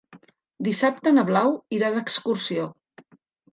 [0.67, 2.69] Dissabte na Blau irà d'excursió.